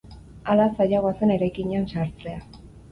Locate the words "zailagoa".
0.79-1.13